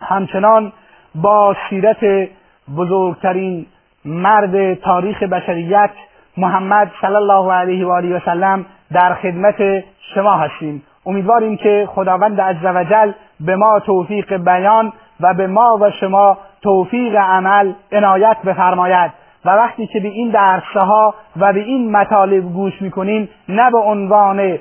همچنان 0.00 0.72
با 1.14 1.56
سیرت 1.70 2.28
بزرگترین 2.76 3.66
مرد 4.04 4.74
تاریخ 4.74 5.22
بشریت 5.22 5.90
محمد 6.36 6.90
صلی 7.00 7.16
الله 7.16 7.52
علیه 7.52 7.86
و 7.86 7.90
آله 7.90 8.16
و 8.16 8.20
سلم 8.24 8.66
در 8.92 9.14
خدمت 9.14 9.84
شما 10.14 10.36
هستیم. 10.36 10.82
امیدواریم 11.06 11.56
که 11.56 11.88
خداوند 11.94 12.40
عزوجل 12.40 13.12
به 13.40 13.56
ما 13.56 13.80
توفیق 13.80 14.36
بیان 14.36 14.92
و 15.20 15.34
به 15.34 15.46
ما 15.46 15.78
و 15.80 15.90
شما 15.90 16.38
توفیق 16.62 17.16
عمل 17.16 17.72
عنایت 17.92 18.36
بفرماید. 18.44 19.10
و 19.44 19.50
وقتی 19.50 19.86
که 19.86 20.00
به 20.00 20.08
این 20.08 20.30
درسها 20.30 21.14
و 21.36 21.52
به 21.52 21.60
این 21.60 21.96
مطالب 21.96 22.44
گوش 22.52 22.82
می‌کنیم 22.82 23.28
نه 23.48 23.70
به 23.70 23.78
عنوان 23.78 24.58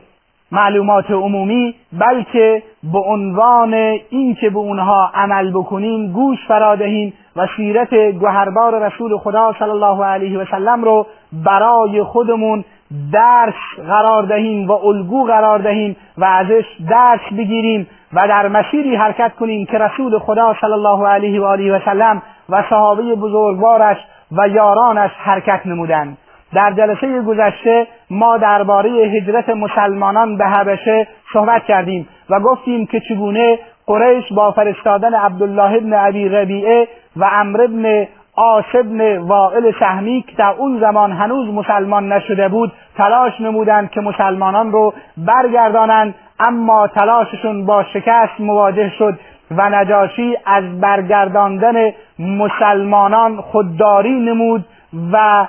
معلومات 0.51 1.11
عمومی 1.11 1.75
بلکه 1.93 2.63
به 2.93 2.99
عنوان 2.99 3.73
اینکه 4.09 4.49
به 4.49 4.59
اونها 4.59 5.11
عمل 5.13 5.51
بکنیم 5.51 6.11
گوش 6.11 6.37
فرا 6.47 6.75
دهیم 6.75 7.13
و 7.35 7.47
سیرت 7.57 7.93
گوهربار 7.93 8.87
رسول 8.87 9.17
خدا 9.17 9.55
صلی 9.59 9.69
الله 9.69 10.05
علیه 10.05 10.39
و 10.39 10.45
سلم 10.45 10.83
رو 10.83 11.07
برای 11.45 12.03
خودمون 12.03 12.63
درس 13.13 13.53
قرار 13.87 14.23
دهیم 14.23 14.67
و 14.67 14.71
الگو 14.71 15.23
قرار 15.23 15.59
دهیم 15.59 15.95
و 16.17 16.25
ازش 16.25 16.65
درس 16.89 17.33
بگیریم 17.37 17.87
و 18.13 18.27
در 18.27 18.47
مسیری 18.47 18.95
حرکت 18.95 19.35
کنیم 19.35 19.65
که 19.65 19.77
رسول 19.77 20.19
خدا 20.19 20.55
صلی 20.61 20.71
الله 20.71 21.07
علیه 21.07 21.41
و 21.41 21.43
آله 21.43 21.77
و 21.77 21.79
سلم 21.85 22.21
و 22.49 22.63
صحابه 22.69 23.15
بزرگوارش 23.15 23.97
و 24.31 24.47
یارانش 24.47 25.11
حرکت 25.17 25.61
نمودند 25.65 26.17
در 26.55 26.71
جلسه 26.71 27.21
گذشته 27.21 27.87
ما 28.09 28.37
درباره 28.37 28.89
هجرت 28.89 29.49
مسلمانان 29.49 30.37
به 30.37 30.45
حبشه 30.45 31.07
صحبت 31.33 31.63
کردیم 31.63 32.07
و 32.29 32.39
گفتیم 32.39 32.85
که 32.85 32.99
چگونه 32.99 33.59
قریش 33.87 34.33
با 34.33 34.51
فرستادن 34.51 35.13
عبدالله 35.13 35.77
ابن 35.77 35.93
ابی 35.93 36.29
ربیعه 36.29 36.87
و 37.17 37.25
عمرو 37.25 37.63
ابن 37.63 38.07
آس 38.35 38.65
ابن 38.73 39.17
وائل 39.17 39.71
سهمی 39.79 40.25
که 40.27 40.35
در 40.37 40.53
اون 40.57 40.79
زمان 40.79 41.11
هنوز 41.11 41.53
مسلمان 41.53 42.13
نشده 42.13 42.49
بود 42.49 42.71
تلاش 42.97 43.41
نمودند 43.41 43.91
که 43.91 44.01
مسلمانان 44.01 44.71
رو 44.71 44.93
برگردانند 45.17 46.15
اما 46.39 46.87
تلاششون 46.87 47.65
با 47.65 47.83
شکست 47.83 48.39
مواجه 48.39 48.89
شد 48.89 49.19
و 49.51 49.69
نجاشی 49.69 50.37
از 50.45 50.79
برگرداندن 50.81 51.91
مسلمانان 52.19 53.41
خودداری 53.41 54.19
نمود 54.19 54.65
و 55.11 55.47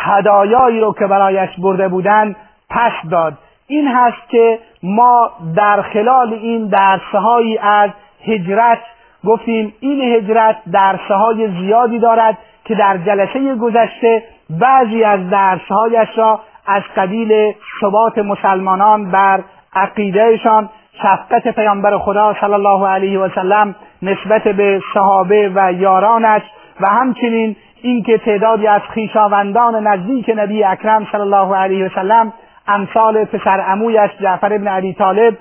هدایایی 0.00 0.80
رو 0.80 0.92
که 0.92 1.06
برایش 1.06 1.50
برده 1.58 1.88
بودند 1.88 2.36
پس 2.70 2.92
داد. 3.10 3.34
این 3.66 3.88
هست 3.88 4.28
که 4.28 4.58
ما 4.82 5.30
در 5.56 5.82
خلال 5.82 6.32
این 6.32 6.68
درسهایی 6.68 7.58
از 7.58 7.90
هجرت 8.26 8.78
گفتیم 9.24 9.74
این 9.80 10.00
هجرت 10.00 10.56
درسهای 10.72 11.48
زیادی 11.60 11.98
دارد 11.98 12.38
که 12.64 12.74
در 12.74 12.96
جلسه 12.96 13.54
گذشته 13.54 14.22
بعضی 14.50 15.04
از 15.04 15.30
درسهایش 15.30 16.08
را 16.16 16.40
از 16.66 16.82
قبیل 16.96 17.54
ثبات 17.80 18.18
مسلمانان 18.18 19.10
بر 19.10 19.40
عقیدهشان 19.74 20.68
شفقت 21.02 21.48
پیامبر 21.48 21.98
خدا 21.98 22.36
صلی 22.40 22.52
الله 22.52 22.88
علیه 22.88 23.18
و 23.18 23.28
سلم 23.34 23.74
نسبت 24.02 24.42
به 24.42 24.80
صحابه 24.94 25.52
و 25.54 25.72
یارانش 25.72 26.42
و 26.80 26.86
همچنین 26.86 27.56
اینکه 27.82 28.18
تعدادی 28.18 28.66
از 28.66 28.80
خویشاوندان 28.94 29.86
نزدیک 29.86 30.30
نبی 30.36 30.64
اکرم 30.64 31.06
صلی 31.12 31.20
الله 31.20 31.56
علیه 31.56 31.86
و 31.86 31.88
سلم 31.88 32.32
امثال 32.68 33.24
پسر 33.24 33.60
عمویش 33.60 34.10
جعفر 34.20 34.52
ابن 34.52 34.68
ابی 34.68 34.92
طالب 34.92 35.36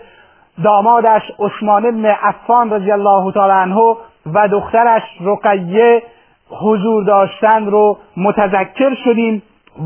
دامادش 0.63 1.21
عثمان 1.39 1.85
ابن 1.85 2.05
عفان 2.05 2.73
رضی 2.73 2.91
الله 2.91 3.31
تعالی 3.31 3.53
عنه 3.53 3.95
و 4.33 4.47
دخترش 4.47 5.01
رقیه 5.21 6.03
حضور 6.49 7.03
داشتن 7.03 7.65
رو 7.65 7.97
متذکر 8.17 8.95
شدیم 9.03 9.41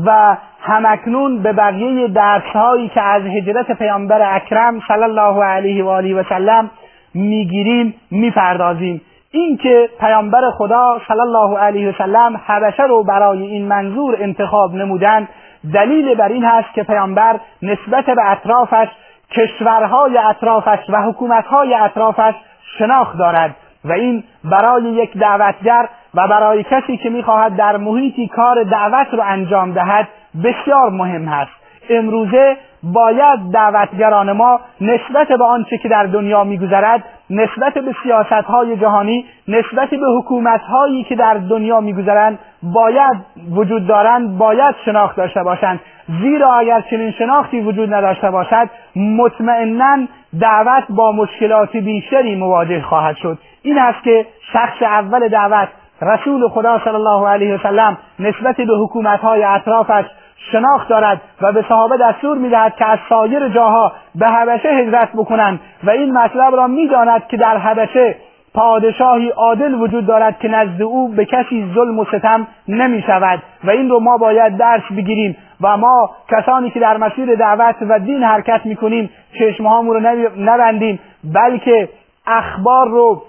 و 0.06 0.36
همکنون 0.60 1.42
به 1.42 1.52
بقیه 1.52 2.08
درسهایی 2.08 2.88
که 2.88 3.00
از 3.00 3.22
هجرت 3.22 3.72
پیامبر 3.78 4.36
اکرم 4.36 4.80
صلی 4.88 5.02
الله 5.02 5.44
علیه 5.44 5.84
و 5.84 5.88
آله 5.88 6.14
و 6.14 6.22
سلم 6.28 6.70
می‌گیریم 7.14 7.94
می‌پردازیم. 8.10 9.00
اینکه 9.34 9.88
پیامبر 10.00 10.50
خدا 10.50 11.00
صلی 11.08 11.20
الله 11.20 11.58
علیه 11.58 11.90
و 11.90 11.92
سلم 11.98 12.40
حبشه 12.46 12.82
رو 12.82 13.02
برای 13.04 13.42
این 13.42 13.68
منظور 13.68 14.16
انتخاب 14.20 14.74
نمودن 14.74 15.28
دلیل 15.74 16.14
بر 16.14 16.28
این 16.28 16.44
هست 16.44 16.74
که 16.74 16.82
پیامبر 16.82 17.40
نسبت 17.62 18.04
به 18.04 18.30
اطرافش 18.30 18.88
کشورهای 19.30 20.18
اطرافش 20.18 20.78
و 20.88 21.02
حکومتهای 21.02 21.74
اطرافش 21.74 22.34
شناخت 22.78 23.18
دارد 23.18 23.56
و 23.84 23.92
این 23.92 24.24
برای 24.44 24.82
یک 24.82 25.18
دعوتگر 25.18 25.88
و 26.14 26.28
برای 26.28 26.62
کسی 26.62 26.96
که 26.96 27.10
می‌خواهد 27.10 27.56
در 27.56 27.76
محیطی 27.76 28.28
کار 28.28 28.62
دعوت 28.62 29.06
رو 29.12 29.22
انجام 29.26 29.72
دهد 29.72 30.08
بسیار 30.44 30.90
مهم 30.90 31.24
هست. 31.24 31.52
امروزه 31.90 32.56
باید 32.82 33.40
دعوتگران 33.52 34.32
ما 34.32 34.60
نسبت 34.80 35.28
به 35.28 35.44
آنچه 35.44 35.78
که 35.78 35.88
در 35.88 36.04
دنیا 36.04 36.44
میگذرد 36.44 37.04
نسبت 37.34 37.74
به 37.74 37.94
سیاست 38.02 38.46
های 38.46 38.76
جهانی 38.76 39.24
نسبت 39.48 39.90
به 39.90 40.06
حکومت 40.18 40.60
هایی 40.60 41.04
که 41.04 41.14
در 41.16 41.34
دنیا 41.34 41.80
میگذرند 41.80 42.38
باید 42.62 43.16
وجود 43.50 43.86
دارند 43.86 44.38
باید 44.38 44.74
شناخت 44.84 45.16
داشته 45.16 45.42
باشند. 45.42 45.80
زیرا 46.20 46.54
اگر 46.54 46.80
چنین 46.90 47.10
شناختی 47.10 47.60
وجود 47.60 47.94
نداشته 47.94 48.30
باشد 48.30 48.70
مطمئنا 48.96 50.06
دعوت 50.40 50.84
با 50.88 51.12
مشکلات 51.12 51.76
بیشتری 51.76 52.36
مواجه 52.36 52.82
خواهد 52.82 53.16
شد. 53.16 53.38
این 53.62 53.78
است 53.78 54.02
که 54.04 54.26
شخص 54.52 54.82
اول 54.82 55.28
دعوت 55.28 55.68
رسول 56.02 56.48
خدا 56.48 56.80
صلی 56.84 56.94
الله 56.94 57.28
علیه 57.28 57.54
وسلم 57.54 57.98
نسبت 58.18 58.56
به 58.56 58.76
حکومت 58.80 59.20
های 59.20 59.44
اطرافش 59.44 60.04
شناخت 60.36 60.88
دارد 60.88 61.20
و 61.40 61.52
به 61.52 61.64
صحابه 61.68 61.96
دستور 61.96 62.38
می‌دهد 62.38 62.76
که 62.76 62.84
از 62.84 62.98
سایر 63.08 63.48
جاها 63.48 63.92
به 64.14 64.26
حبشه 64.26 64.68
هجرت 64.68 65.08
بکنند 65.12 65.60
و 65.84 65.90
این 65.90 66.18
مطلب 66.18 66.54
را 66.54 66.66
می‌داند 66.66 67.26
که 67.26 67.36
در 67.36 67.56
حبشه 67.56 68.16
پادشاهی 68.54 69.28
عادل 69.28 69.74
وجود 69.74 70.06
دارد 70.06 70.38
که 70.38 70.48
نزد 70.48 70.82
او 70.82 71.08
به 71.08 71.24
کسی 71.24 71.70
ظلم 71.74 71.98
و 71.98 72.04
ستم 72.04 72.46
نمی 72.68 73.02
شود 73.02 73.42
و 73.64 73.70
این 73.70 73.88
رو 73.88 74.00
ما 74.00 74.16
باید 74.16 74.56
درس 74.56 74.82
بگیریم 74.96 75.36
و 75.60 75.76
ما 75.76 76.10
کسانی 76.30 76.70
که 76.70 76.80
در 76.80 76.96
مسیر 76.96 77.34
دعوت 77.34 77.76
و 77.88 77.98
دین 77.98 78.22
حرکت 78.22 78.60
می‌کنیم 78.66 79.10
چشمهامون 79.38 79.96
رو 79.96 80.30
نبندیم 80.38 80.98
بلکه 81.24 81.88
اخبار 82.26 82.88
رو 82.88 83.22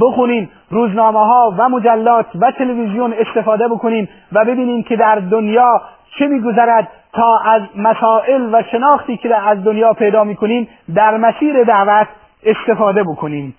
بخونیم 0.00 0.50
روزنامه 0.70 1.18
ها 1.18 1.54
و 1.58 1.68
مجلات 1.68 2.26
و 2.40 2.50
تلویزیون 2.50 3.14
استفاده 3.18 3.68
بکنیم 3.68 4.08
و 4.32 4.44
ببینیم 4.44 4.82
که 4.82 4.96
در 4.96 5.14
دنیا 5.14 5.82
چه 6.18 6.26
میگذرد 6.26 6.88
تا 7.12 7.38
از 7.38 7.62
مسائل 7.76 8.54
و 8.54 8.62
شناختی 8.72 9.16
که 9.16 9.36
از 9.36 9.64
دنیا 9.64 9.92
پیدا 9.92 10.24
می‌کنیم 10.24 10.68
در 10.94 11.16
مسیر 11.16 11.64
دعوت 11.64 12.08
استفاده 12.44 13.02
بکنیم. 13.02 13.54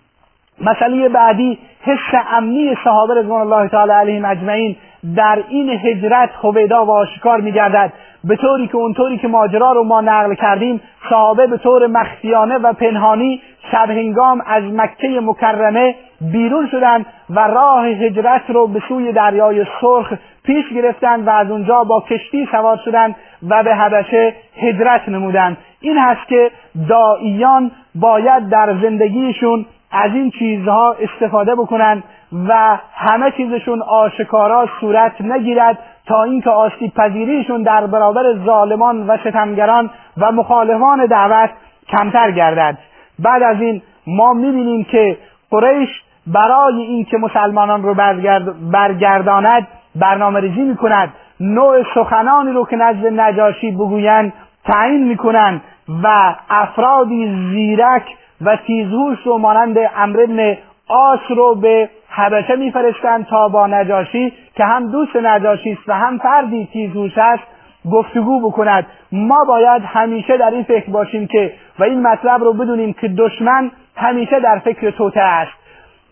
مسئله 0.62 1.10
بعدی 1.10 1.60
حس 1.82 2.24
امنی 2.32 2.78
صحابه 2.84 3.14
رضوان 3.14 3.42
الله 3.42 3.70
تعالی 3.70 3.92
علیهم 3.92 4.26
اجمعین 4.26 4.76
در 5.16 5.44
این 5.50 5.70
هجرت 5.70 6.30
خویدا 6.42 6.86
و 6.86 6.92
آشکار 6.92 7.42
میگردد. 7.42 7.94
به 8.24 8.36
طوری 8.36 8.68
که 8.68 8.76
اونطوری 8.76 9.18
که 9.18 9.28
ماجرا 9.28 9.72
رو 9.72 9.84
ما 9.84 10.02
نقل 10.02 10.34
کردیم 10.34 10.82
صحابه 11.10 11.48
به 11.48 11.58
طور 11.58 11.88
مخفیانه 11.88 12.58
و 12.58 12.74
پنهانی 12.74 13.42
شب 13.72 13.90
هنگام 13.90 14.42
از 14.46 14.64
مکه 14.64 15.20
مکرمه 15.22 15.96
بیرون 16.22 16.68
شدند 16.68 17.06
و 17.30 17.40
راه 17.40 17.86
هجرت 17.86 18.42
رو 18.50 18.68
به 18.68 18.82
سوی 18.88 19.12
دریای 19.12 19.66
سرخ 19.82 20.14
پیش 20.44 20.66
گرفتند 20.76 21.28
و 21.28 21.30
از 21.30 21.52
اونجا 21.52 21.84
با 21.84 22.04
کشتی 22.10 22.48
سوار 22.52 22.78
شدند 22.86 23.16
و 23.50 23.64
به 23.64 23.76
حبشه 23.76 24.36
هجرت 24.58 25.10
نمودند. 25.10 25.58
این 25.82 25.98
هست 25.98 26.28
که 26.28 26.52
دائیان 26.90 27.72
باید 27.96 28.50
در 28.50 28.76
زندگیشون 28.82 29.66
از 29.92 30.12
این 30.14 30.32
چیزها 30.32 30.96
استفاده 31.00 31.56
بکنند 31.56 32.04
و 32.48 32.78
همه 32.94 33.32
چیزشون 33.32 33.82
آشکارا 33.82 34.68
صورت 34.80 35.22
نگیرد 35.22 35.78
تا 36.06 36.24
اینکه 36.24 36.50
آسیب 36.50 36.94
پذیریشون 36.94 37.64
در 37.64 37.88
برابر 37.88 38.24
ظالمان 38.46 39.08
و 39.08 39.18
ستمگران 39.18 39.90
و 40.18 40.32
مخالفان 40.32 41.06
دعوت 41.06 41.50
کمتر 41.88 42.32
گردد. 42.32 42.78
بعد 43.20 43.44
از 43.44 43.62
این 43.62 43.82
ما 44.08 44.34
می‌بینیم 44.34 44.84
که 44.84 45.18
قریش 45.52 45.90
برای 46.28 46.82
اینکه 46.82 47.18
مسلمانان 47.18 47.84
رو 47.84 47.94
برگرد 47.94 48.72
برگرداند 48.72 49.68
برنامه 49.96 50.40
ریزی 50.40 50.62
می‌کند. 50.62 51.14
نوع 51.40 51.84
سخنانی 51.96 52.52
رو 52.52 52.66
که 52.66 52.76
نزد 52.76 53.06
نجاشی 53.06 53.72
بگویند 53.72 54.34
تعیین 54.66 55.08
می‌کنند 55.08 55.62
و 56.04 56.36
افرادی 56.50 57.36
زیرک 57.52 58.04
و 58.42 58.56
تیزهوش 58.56 59.18
رو 59.26 59.38
مانند 59.38 59.78
امر 59.98 60.22
ابن 60.22 60.58
آس 60.88 61.20
رو 61.30 61.56
به 61.56 61.90
حبشه 62.10 62.56
میفرستند 62.56 63.26
تا 63.26 63.48
با 63.48 63.68
نجاشی 63.68 64.34
که 64.56 64.66
هم 64.66 64.92
دوست 64.92 65.16
نجاشی 65.16 65.72
است 65.72 65.82
و 65.90 65.94
هم 65.94 66.18
فردی 66.18 66.70
تیزهوش 66.74 67.18
است 67.18 67.44
گفتگو 67.92 68.50
بکند. 68.50 68.86
ما 69.12 69.46
باید 69.48 69.82
همیشه 69.86 70.38
در 70.38 70.50
این 70.50 70.64
فکر 70.64 70.92
باشیم 70.92 71.28
که 71.28 71.54
و 71.80 71.84
این 71.84 72.08
مطلب 72.08 72.44
رو 72.44 72.54
بدونیم 72.54 72.94
که 72.94 73.08
دشمن 73.08 73.72
همیشه 73.96 74.40
در 74.40 74.60
فکر 74.60 74.92
توته 74.92 75.22
است. 75.22 75.61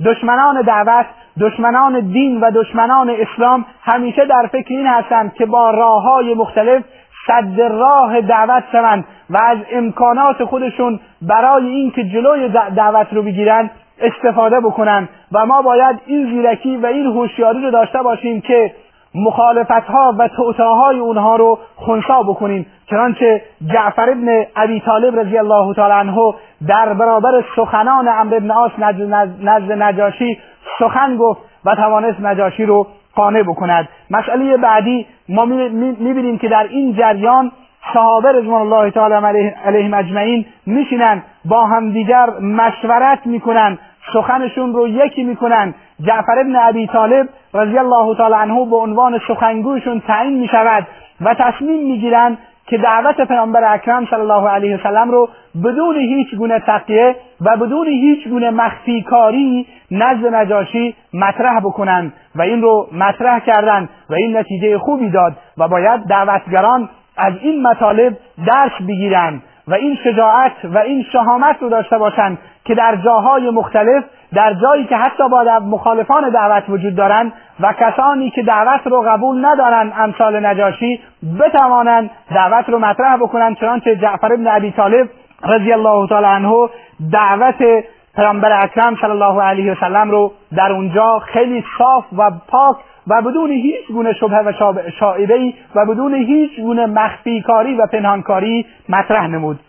دشمنان 0.05 0.61
دعوت 0.61 1.05
دشمنان 1.39 1.99
دین 1.99 2.41
و 2.41 2.51
دشمنان 2.51 3.09
اسلام 3.09 3.65
همیشه 3.83 4.25
در 4.25 4.47
فکر 4.51 4.67
این 4.69 4.87
هستند 4.87 5.33
که 5.33 5.45
با 5.45 5.71
راه 5.71 6.03
های 6.03 6.33
مختلف 6.33 6.83
صد 7.27 7.61
راه 7.61 8.21
دعوت 8.21 8.63
شوند 8.71 9.05
و 9.29 9.37
از 9.37 9.57
امکانات 9.71 10.43
خودشون 10.43 10.99
برای 11.21 11.67
اینکه 11.67 12.03
جلوی 12.03 12.49
دعوت 12.75 13.07
رو 13.11 13.23
بگیرند 13.23 13.71
استفاده 14.01 14.59
بکنند 14.59 15.09
و 15.31 15.45
ما 15.45 15.61
باید 15.61 16.01
این 16.05 16.25
زیرکی 16.25 16.77
و 16.77 16.85
این 16.85 17.05
هوشیاری 17.05 17.61
رو 17.61 17.71
داشته 17.71 18.01
باشیم 18.01 18.41
که 18.41 18.71
مخالفت 19.15 19.71
ها 19.71 20.15
و 20.17 20.27
توتاهای 20.27 20.99
اونها 20.99 21.35
رو 21.35 21.59
خونسا 21.75 22.23
بکنیم 22.23 22.65
چنانچه 22.89 23.41
جعفر 23.73 24.09
ابن 24.09 24.45
ابی 24.55 24.79
طالب 24.79 25.19
رضی 25.19 25.37
الله 25.37 25.73
تعالی 25.73 26.09
عنه 26.09 26.33
در 26.67 26.93
برابر 26.93 27.43
سخنان 27.55 28.07
عمرو 28.07 28.37
ابن 28.37 28.51
عاص 28.51 28.71
نزد 28.79 29.71
نجاشی 29.71 30.39
سخن 30.79 31.17
گفت 31.17 31.41
و 31.65 31.75
توانست 31.75 32.19
نجاشی 32.19 32.65
رو 32.65 32.87
قانع 33.15 33.43
بکند. 33.43 33.87
مسئله 34.11 34.57
بعدی 34.57 35.05
ما 35.29 35.45
می‌بینیم 35.45 36.37
که 36.37 36.47
در 36.47 36.67
این 36.69 36.93
جریان 36.93 37.51
صحابه 37.93 38.31
رضوان 38.31 38.61
الله 38.61 38.91
تعالی 38.91 39.51
علیهم 39.65 39.93
اجمعین 39.93 40.45
میشینن 40.65 41.23
با 41.45 41.65
همدیگر 41.65 42.29
مشورت 42.41 43.19
می‌کنن 43.25 43.77
سخنشون 44.13 44.73
رو 44.73 44.87
یکی 44.87 45.23
می‌کنن. 45.23 45.73
جعفر 46.01 46.39
ابن 46.39 46.55
ابی 46.55 46.87
طالب 46.87 47.29
رضی 47.53 47.77
الله 47.77 48.15
تعالی 48.15 48.35
عنه 48.35 48.65
به 48.69 48.75
عنوان 48.75 49.21
سخنگویشون 49.27 49.99
تعیین 49.99 50.39
می‌شود 50.39 50.87
و 51.21 51.33
تصمیم 51.33 51.87
می‌گیرند 51.87 52.37
که 52.69 52.77
دعوت 52.77 53.21
پیامبر 53.21 53.73
اکرم 53.73 54.05
صلی 54.05 54.19
الله 54.19 54.49
علیه 54.49 54.79
وسلم 54.79 55.11
رو 55.11 55.29
بدون 55.63 55.95
هیچ 55.95 56.35
گونه 56.35 56.59
تقیه 56.59 57.15
و 57.41 57.57
بدون 57.57 57.87
هیچ 57.87 58.27
گونه 58.27 58.49
مخفی 58.49 59.01
کاری 59.01 59.67
نزد 59.91 60.35
نجاشی 60.35 60.95
مطرح 61.13 61.59
بکنند 61.59 62.13
و 62.35 62.41
این 62.41 62.61
رو 62.61 62.87
مطرح 62.93 63.39
کردند 63.39 63.89
و 64.09 64.13
این 64.13 64.37
نتیجه 64.37 64.77
خوبی 64.77 65.09
داد 65.09 65.33
و 65.57 65.67
باید 65.67 66.01
دعوتگران 66.09 66.89
از 67.17 67.33
این 67.41 67.61
مطالب 67.61 68.17
درس 68.47 68.87
بگیرند 68.87 69.43
و 69.67 69.73
این 69.73 69.97
شجاعت 70.03 70.51
و 70.63 70.77
این 70.77 71.05
شهامت 71.11 71.55
رو 71.61 71.69
داشته 71.69 71.97
باشند 71.97 72.37
که 72.65 72.75
در 72.75 72.95
جاهای 72.95 73.49
مختلف 73.49 74.03
در 74.33 74.53
جایی 74.53 74.85
که 74.85 74.97
حتی 74.97 75.29
با 75.29 75.59
مخالفان 75.59 76.29
دعوت 76.29 76.63
وجود 76.69 76.95
دارند 76.95 77.33
و 77.59 77.73
کسانی 77.73 78.29
که 78.29 78.43
دعوت 78.43 78.87
رو 78.87 79.01
قبول 79.01 79.45
ندارند 79.45 79.93
امثال 79.97 80.45
نجاشی 80.45 80.99
بتوانند 81.39 82.09
دعوت 82.35 82.69
رو 82.69 82.79
مطرح 82.79 83.17
بکنند 83.17 83.57
چنانچه 83.57 83.95
جعفر 83.95 84.35
بن 84.35 84.47
ابی 84.47 84.71
طالب 84.71 85.09
رضی 85.45 85.73
الله 85.73 86.07
تعالی 86.07 86.25
عنه 86.25 86.69
دعوت 87.11 87.83
پیامبر 88.15 88.63
اکرم 88.63 88.95
صلی 89.01 89.11
الله 89.11 89.41
علیه 89.41 89.71
وسلم 89.71 90.11
رو 90.11 90.31
در 90.55 90.71
اونجا 90.71 91.19
خیلی 91.19 91.63
صاف 91.77 92.05
و 92.17 92.31
پاک 92.47 92.75
و 93.07 93.21
بدون 93.21 93.51
هیچ 93.51 93.87
گونه 93.87 94.13
شبه 94.13 94.37
و 94.37 94.51
شائبه 94.99 95.53
و 95.75 95.85
بدون 95.85 96.13
هیچ 96.13 96.59
گونه 96.59 96.85
مخفی 96.85 97.41
کاری 97.41 97.75
و 97.75 97.85
پنهانکاری 97.85 98.65
مطرح 98.89 99.27
نمود. 99.27 99.59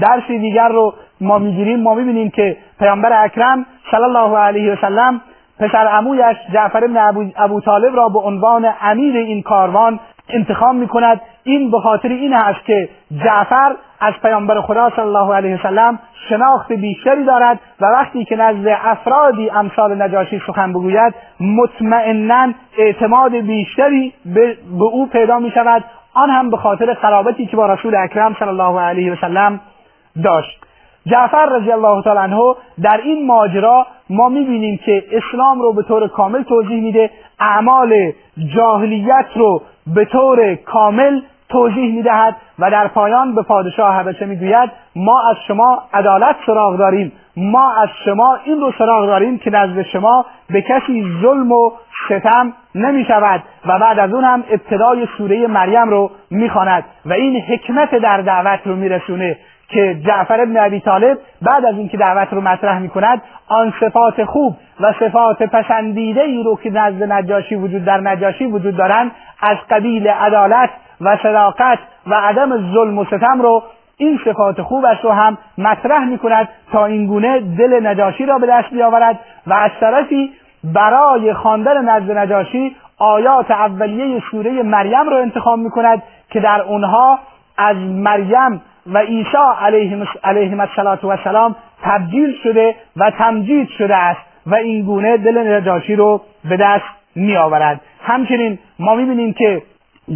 درسی 0.00 0.38
دیگر 0.38 0.68
رو 0.68 0.94
ما 1.20 1.38
می‌گیریم. 1.38 1.80
ما 1.80 1.94
می‌بینیم 1.94 2.30
که 2.30 2.56
پیامبر 2.78 3.24
اکرم 3.24 3.66
صلی 3.90 4.04
الله 4.04 4.38
علیه 4.38 4.72
وسلم 4.72 5.20
پسر 5.58 5.86
عمویش 5.86 6.36
جعفر 6.52 6.86
بن 6.86 7.30
ابو, 7.36 7.60
طالب 7.60 7.96
را 7.96 8.08
به 8.08 8.18
عنوان 8.18 8.72
امیر 8.80 9.16
این 9.16 9.42
کاروان 9.42 10.00
انتخاب 10.28 10.74
می‌کند. 10.74 11.20
این 11.44 11.70
به 11.70 11.80
خاطر 11.80 12.08
این 12.08 12.34
است 12.34 12.64
که 12.64 12.88
جعفر 13.24 13.76
از 14.00 14.14
پیامبر 14.22 14.60
خدا 14.60 14.90
صلی 14.90 15.04
الله 15.04 15.34
علیه 15.34 15.60
وسلم 15.60 15.98
شناخت 16.28 16.72
بیشتری 16.72 17.24
دارد 17.24 17.60
و 17.80 17.86
وقتی 17.86 18.24
که 18.24 18.36
نزد 18.36 18.68
افرادی 18.84 19.50
امثال 19.50 20.02
نجاشی 20.02 20.42
سخن 20.46 20.72
بگوید 20.72 21.14
مطمئنا 21.40 22.52
اعتماد 22.78 23.36
بیشتری 23.36 24.12
به, 24.24 24.56
او 24.78 25.06
پیدا 25.06 25.38
می 25.38 25.50
شود 25.50 25.84
آن 26.14 26.30
هم 26.30 26.50
به 26.50 26.56
خاطر 26.56 26.94
قرابتی 26.94 27.46
که 27.46 27.56
با 27.56 27.66
رسول 27.66 27.94
اکرم 27.94 28.36
صلی 28.38 28.48
الله 28.48 28.80
علیه 28.80 29.12
وسلم 29.12 29.60
داشت. 30.24 30.66
جعفر 31.06 31.46
رضی 31.46 31.72
الله 31.72 32.02
تعالی 32.02 32.32
عنه 32.32 32.54
در 32.82 33.00
این 33.04 33.26
ماجرا 33.26 33.86
ما 34.10 34.28
می‌بینیم 34.28 34.80
که 34.84 35.04
اسلام 35.12 35.62
رو 35.62 35.72
به 35.72 35.82
طور 35.82 36.08
کامل 36.08 36.42
توضیح 36.42 36.82
میده 36.82 37.10
اعمال 37.40 38.12
جاهلیت 38.54 39.26
رو 39.34 39.62
به 39.94 40.04
طور 40.04 40.54
کامل 40.54 41.20
توضیح 41.48 41.94
می‌دهد 41.94 42.36
و 42.58 42.70
در 42.70 42.88
پایان 42.88 43.34
به 43.34 43.42
پادشاه 43.42 43.94
حبشه 43.94 44.26
می‌گوید 44.26 44.70
ما 44.96 45.20
از 45.30 45.36
شما 45.48 45.82
عدالت 45.92 46.36
سراغ 46.46 46.76
داریم 46.76 47.12
ما 47.36 47.72
از 47.72 47.88
شما 48.04 48.38
این 48.44 48.60
رو 48.60 48.72
سراغ 48.78 49.06
داریم 49.06 49.38
که 49.38 49.50
نزد 49.50 49.82
شما 49.82 50.26
به 50.50 50.62
کسی 50.62 51.04
ظلم 51.22 51.52
و 51.52 51.70
ستم 52.06 52.52
نمی 52.74 53.04
شود 53.04 53.42
و 53.66 53.78
بعد 53.78 53.98
از 53.98 54.12
اون 54.12 54.24
هم 54.24 54.44
ابتدای 54.50 55.08
سوره 55.18 55.46
مریم 55.46 55.88
رو 55.88 56.10
می‌خواند 56.30 56.84
و 57.06 57.12
این 57.12 57.40
حکمت 57.40 57.94
در 57.94 58.20
دعوت 58.20 58.60
رو 58.64 58.76
میرسونه. 58.76 59.38
که 59.68 60.00
جعفر 60.06 60.40
ابن 60.40 60.56
ابی 60.56 60.80
طالب 60.80 61.18
بعد 61.42 61.64
از 61.64 61.74
اینکه 61.74 61.96
دعوت 61.96 62.32
رو 62.32 62.40
مطرح 62.40 62.78
می 62.78 62.88
کند 62.88 63.22
آن 63.48 63.74
صفات 63.80 64.24
خوب 64.24 64.56
و 64.80 64.92
صفات 65.00 65.42
پسندیده 65.42 66.22
ای 66.22 66.42
رو 66.42 66.58
که 66.62 66.70
نزد 66.70 67.12
نجاشی 67.12 67.54
وجود 67.54 67.84
در 67.84 68.00
نجاشی 68.00 68.46
وجود 68.46 68.76
دارند 68.76 69.10
از 69.42 69.56
قبیل 69.70 70.08
عدالت 70.08 70.70
و 71.00 71.16
صداقت 71.22 71.78
و 72.06 72.14
عدم 72.14 72.72
ظلم 72.72 72.98
و 72.98 73.04
ستم 73.04 73.42
رو 73.42 73.62
این 73.96 74.20
صفات 74.24 74.62
خوبش 74.62 75.04
رو 75.04 75.10
هم 75.10 75.38
مطرح 75.58 76.04
می 76.04 76.18
کند 76.18 76.48
تا 76.72 76.86
اینگونه 76.86 77.40
دل 77.40 77.86
نجاشی 77.86 78.26
را 78.26 78.38
به 78.38 78.46
دست 78.46 78.70
بیاورد 78.70 79.18
و 79.46 79.52
از 79.52 79.70
طرفی 79.80 80.32
برای 80.64 81.34
خواندن 81.34 81.84
نزد 81.88 82.10
نجاشی 82.10 82.76
آیات 82.98 83.50
اولیه 83.50 84.22
سوره 84.30 84.62
مریم 84.62 85.08
رو 85.08 85.16
انتخاب 85.16 85.58
می 85.58 85.70
کند 85.70 86.02
که 86.30 86.40
در 86.40 86.62
اونها 86.62 87.18
از 87.58 87.76
مریم 87.76 88.62
و 88.92 88.98
عیسی 88.98 89.36
علیهم 90.24 90.60
السلام 90.60 91.56
تبدیل 91.82 92.34
شده 92.42 92.74
و 92.96 93.10
تمجید 93.10 93.68
شده 93.78 93.96
است 93.96 94.20
و 94.46 94.54
این 94.54 94.82
گونه 94.82 95.16
دل 95.16 95.56
نجاشی 95.56 95.96
رو 95.96 96.20
به 96.48 96.56
دست 96.56 96.84
می 97.16 97.36
آورد 97.36 97.80
همچنین 98.02 98.58
ما 98.78 98.94
می 98.94 99.04
بینیم 99.04 99.32
که 99.32 99.62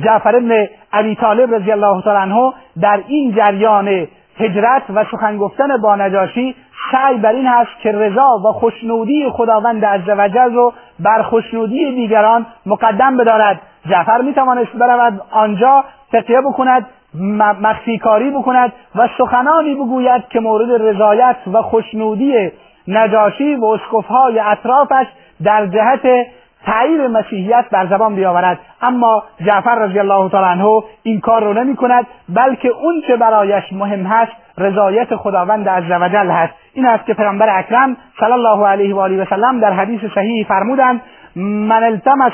جعفر 0.04 0.36
ابن 0.36 0.68
ابی 0.92 1.14
طالب 1.14 1.54
رضی 1.54 1.72
الله 1.72 2.02
تعالی 2.02 2.32
عنه 2.32 2.52
در 2.80 3.00
این 3.08 3.34
جریان 3.34 4.06
هجرت 4.38 4.82
و 4.94 5.04
سخن 5.04 5.36
گفتن 5.36 5.76
با 5.82 5.96
نجاشی 5.96 6.54
سعی 6.92 7.16
بر 7.16 7.32
این 7.32 7.46
هست 7.46 7.70
که 7.82 7.92
رضا 7.92 8.38
و 8.44 8.52
خوشنودی 8.52 9.28
خداوند 9.28 9.84
عزوجل 9.84 10.54
رو 10.54 10.72
بر 11.00 11.22
خوشنودی 11.22 11.94
دیگران 11.94 12.46
مقدم 12.66 13.16
بدارد. 13.16 13.60
جعفر 13.88 14.20
می 14.20 14.34
توانست 14.34 14.72
برود 14.72 15.20
آنجا 15.30 15.84
تقیه 16.12 16.40
بکند 16.40 16.86
مخفی 17.14 17.98
کاری 17.98 18.30
بکند 18.30 18.72
و 18.94 19.08
سخنانی 19.18 19.74
بگوید 19.74 20.28
که 20.28 20.40
مورد 20.40 20.82
رضایت 20.82 21.36
و 21.52 21.62
خوشنودی 21.62 22.50
نجاشی 22.88 23.54
و 23.54 23.64
اسکفهای 23.64 24.38
اطرافش 24.38 25.06
در 25.44 25.66
جهت 25.66 26.26
تعییر 26.66 27.06
مسیحیت 27.06 27.64
بر 27.70 27.86
زبان 27.86 28.14
بیاورد. 28.14 28.58
اما 28.82 29.24
جعفر 29.46 29.74
رضی 29.74 29.98
الله 29.98 30.28
تعالی 30.28 30.60
عنه 30.60 30.82
این 31.02 31.20
کار 31.20 31.44
رو 31.44 31.52
نمی 31.52 31.76
کند 31.76 32.06
بلکه 32.28 32.68
اون 32.68 33.02
چه 33.06 33.16
برایش 33.16 33.72
مهم 33.72 34.06
هست 34.06 34.32
رضایت 34.58 35.16
خداوند 35.16 35.68
عزوجل 35.68 36.30
هست. 36.30 36.54
این 36.74 36.86
است 36.86 37.06
که 37.06 37.14
پیامبر 37.14 37.58
اکرم 37.58 37.96
صلی 38.20 38.32
الله 38.32 38.66
علیه 38.66 38.94
و 38.94 38.98
آله 38.98 39.22
و 39.22 39.24
سلم 39.24 39.60
در 39.60 39.72
حدیث 39.72 40.00
صحیح 40.14 40.46
فرمودند 40.48 41.00
من 41.36 41.82
التمس 41.82 42.32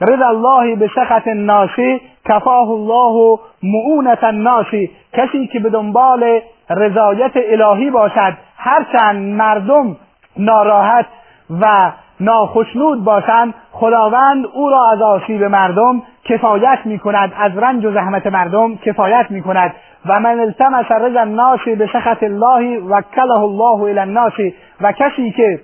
رضا 0.00 0.26
الله 0.26 0.76
به 0.76 0.90
سخط 0.94 1.28
الناس 1.28 1.70
کفاه 2.28 2.70
الله 2.70 3.38
معونت 3.62 4.24
الناس. 4.24 4.66
کسی 5.12 5.46
که 5.52 5.60
به 5.60 5.70
دنبال 5.70 6.40
رضایت 6.70 7.32
الهی 7.34 7.90
باشد 7.90 8.32
هرچند 8.56 9.34
مردم 9.34 9.96
ناراحت 10.36 11.06
و 11.60 11.92
ناخشنود 12.20 13.04
باشند 13.04 13.54
خداوند 13.72 14.46
او 14.54 14.70
را 14.70 14.90
از 14.92 15.02
آسیب 15.02 15.44
مردم 15.44 16.02
کفایت 16.24 16.78
می 16.84 16.98
کند 16.98 17.32
از 17.38 17.58
رنج 17.58 17.84
و 17.84 17.92
زحمت 17.92 18.26
مردم 18.26 18.76
کفایت 18.76 19.26
می 19.30 19.42
کند 19.42 19.74
و 20.06 20.20
من 20.20 20.40
التمس 20.40 20.90
رضا 20.90 21.20
الناس 21.20 21.60
به 21.78 21.88
سخط 21.92 22.22
الله 22.22 22.78
وکله 22.78 23.40
الله 23.40 23.82
الى 23.82 23.98
الناس. 23.98 24.32
و 24.80 24.92
کسی 24.92 25.30
که 25.30 25.60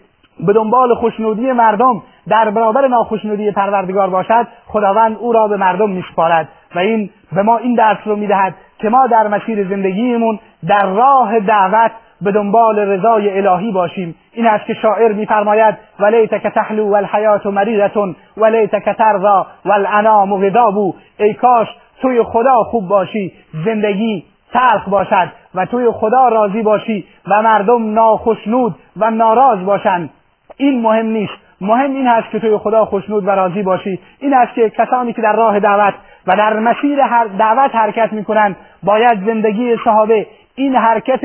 به 0.46 0.52
دنبال 0.52 0.94
خوشنودی 0.94 1.52
مردم 1.52 2.02
در 2.28 2.50
برابر 2.50 2.88
ناخشنودی 2.88 3.50
پروردگار 3.50 4.10
باشد 4.10 4.46
خداوند 4.66 5.16
او 5.20 5.32
را 5.32 5.48
به 5.48 5.56
مردم 5.56 5.90
میسپارد 5.90 6.48
و 6.74 6.78
این 6.78 7.10
به 7.32 7.42
ما 7.42 7.56
این 7.56 7.74
درس 7.74 7.98
رو 8.04 8.16
می‌دهد 8.16 8.54
که 8.78 8.88
ما 8.88 9.06
در 9.06 9.28
مسیر 9.28 9.68
زندگیمون 9.68 10.38
در 10.68 10.86
راه 10.86 11.40
دعوت 11.40 11.90
به 12.22 12.32
دنبال 12.32 12.78
رضای 12.78 13.46
الهی 13.46 13.72
باشیم. 13.72 14.14
این 14.32 14.46
است 14.46 14.66
که 14.66 14.74
شاعر 14.74 15.12
میفرماید 15.12 15.74
ولیتک 16.00 16.46
تحلو 16.46 16.90
والحیات 16.90 17.46
مریضة 17.46 18.14
ولیتک 18.36 18.96
ترضا 18.98 19.46
والانام 19.64 20.46
غضاب 20.46 20.94
ای 21.18 21.34
کاش 21.34 21.68
توی 22.02 22.22
خدا 22.22 22.64
خوب 22.64 22.88
باشی 22.88 23.32
زندگی 23.64 24.24
تلخ 24.52 24.88
باشد 24.88 25.28
و 25.54 25.66
توی 25.66 25.90
خدا 25.90 26.28
راضی 26.28 26.62
باشی 26.62 27.04
و 27.28 27.42
مردم 27.42 27.94
ناخشنود 27.94 28.74
و 28.96 29.10
ناراض 29.10 29.58
باشند 29.58 30.10
این 30.56 30.82
مهم 30.82 31.06
نیست. 31.06 31.32
مهم 31.60 31.94
این 31.94 32.06
هست 32.06 32.30
که 32.30 32.38
توی 32.38 32.56
خدا 32.56 32.84
خوشنود 32.84 33.26
و 33.26 33.30
راضی 33.30 33.62
باشی. 33.62 33.98
این 34.18 34.34
است 34.34 34.54
که 34.54 34.70
کسانی 34.70 35.12
که 35.12 35.22
در 35.22 35.32
راه 35.32 35.60
دعوت 35.60 35.94
و 36.26 36.36
در 36.36 36.58
مسیر 36.58 36.98
دعوت 37.38 37.74
حرکت 37.74 38.12
می‌کنند 38.12 38.56
باید 38.82 39.26
زندگی 39.26 39.76
صحابه 39.84 40.26
این 40.54 40.76
حرکت 40.76 41.20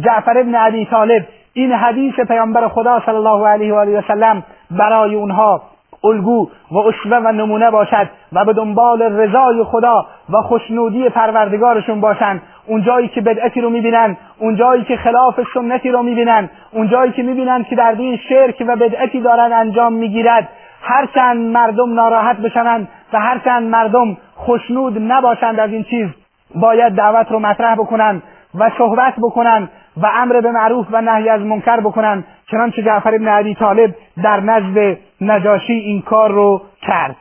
جعفر 0.00 0.38
ابن 0.38 0.54
ابی 0.54 0.86
طالب 0.86 1.26
این 1.54 1.72
حدیث 1.72 2.20
پیامبر 2.20 2.68
خدا 2.68 3.02
صلی 3.06 3.14
الله 3.14 3.48
علیه 3.48 3.74
و 3.74 3.76
آله 3.76 3.98
و 3.98 4.02
سلم 4.08 4.42
برای 4.70 5.14
اونها 5.14 5.62
الگو 6.04 6.50
و 6.70 6.78
اسوه 6.78 7.16
و 7.16 7.32
نمونه 7.32 7.70
باشد 7.70 8.08
و 8.32 8.44
به 8.44 8.52
دنبال 8.52 9.02
رضای 9.02 9.64
خدا 9.64 10.06
و 10.30 10.36
خوشنودی 10.36 11.08
پروردگارشون 11.08 12.00
باشند 12.00 12.42
اونجایی 12.66 13.08
که 13.08 13.20
بدعتی 13.20 13.60
رو 13.60 13.70
می‌بینن 13.70 14.16
اونجایی 14.38 14.84
که 14.84 14.96
خلاف 14.96 15.40
سنتی 15.54 15.90
رو 15.90 16.02
می‌بینن 16.02 16.50
اونجایی 16.72 17.12
که 17.12 17.22
می‌بینن 17.22 17.64
که 17.64 17.76
در 17.76 17.92
دین 17.92 18.16
شرک 18.28 18.64
و 18.66 18.76
بدعتی 18.76 19.20
دارن 19.20 19.52
انجام 19.52 19.92
می‌گیرد. 19.92 20.48
هرچند 20.82 21.36
مردم 21.36 21.94
ناراحت 21.94 22.36
بشنند 22.36 22.88
و 23.12 23.20
هرچند 23.20 23.62
مردم 23.62 24.16
خوشنود 24.34 24.98
نباشند 25.12 25.60
از 25.60 25.72
این 25.72 25.82
چیز 25.84 26.08
باید 26.54 26.92
دعوت 26.92 27.32
رو 27.32 27.38
مطرح 27.38 27.74
بکنن 27.74 28.22
و 28.58 28.70
صحبت 28.78 29.14
بکنن 29.22 29.68
و 29.96 30.06
امر 30.14 30.40
به 30.40 30.50
معروف 30.50 30.86
و 30.90 31.00
نهی 31.02 31.28
از 31.28 31.40
منکر 31.40 31.80
بکنن. 31.80 32.24
چنانچه 32.50 32.82
جعفر 32.82 33.14
ابن 33.14 33.28
عبی 33.28 33.54
طالب 33.54 33.94
در 34.22 34.40
نزد 34.40 34.98
نجاشی 35.20 35.72
این 35.72 36.02
کار 36.02 36.30
رو 36.30 36.62
کرد. 36.82 37.16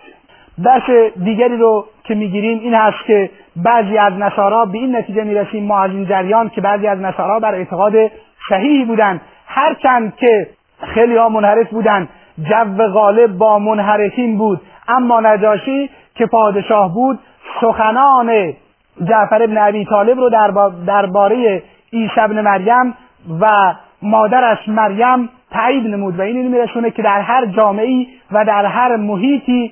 درس 0.63 1.13
دیگری 1.23 1.57
رو 1.57 1.85
که 2.03 2.15
می‌گیریم 2.15 2.59
این 2.59 2.73
هست 2.73 3.05
که 3.07 3.29
بعضی 3.55 3.97
از 3.97 4.13
نصارا 4.13 4.65
به 4.65 4.77
این 4.77 4.95
نتیجه 4.95 5.23
می‌رسیم 5.23 5.65
ما 5.65 5.79
از 5.79 5.91
این 5.91 6.05
جریان 6.05 6.49
که 6.49 6.61
بعضی 6.61 6.87
از 6.87 6.99
نصارا 6.99 7.39
بر 7.39 7.55
اعتقاد 7.55 7.93
صحیحی 8.49 8.85
بودند. 8.85 9.21
هرچند 9.47 10.15
که 10.15 10.47
خیلی 10.93 11.15
ها 11.15 11.29
منحرف 11.29 11.69
بودند 11.69 12.09
جو 12.49 12.87
غالب 12.87 13.37
با 13.37 13.59
منحرفین 13.59 14.37
بود. 14.37 14.61
اما 14.87 15.19
نجاشی 15.19 15.89
که 16.15 16.25
پادشاه 16.25 16.93
بود 16.93 17.19
سخنان 17.61 18.53
جعفر 19.03 19.43
ابن 19.43 19.57
ابی 19.57 19.85
طالب 19.85 20.19
رو 20.19 20.29
درباره 20.87 21.63
عیسی 21.93 22.19
ابن 22.19 22.41
مریم 22.41 22.93
و 23.41 23.73
مادرش 24.01 24.57
مریم 24.67 25.29
تایید 25.51 25.87
نمود 25.87 26.19
و 26.19 26.21
این 26.21 26.47
میرسونه 26.47 26.91
که 26.91 27.01
در 27.01 27.21
هر 27.21 27.45
جامعه 27.45 28.07
و 28.31 28.45
در 28.45 28.65
هر 28.65 28.95
محیطی 28.95 29.71